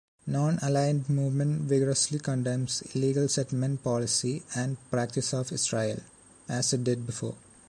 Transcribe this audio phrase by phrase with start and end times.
[0.27, 5.99] Nonaligned Movement vigorously condemns illegal settlement policy and practice of Israel,
[6.49, 7.35] as it did before.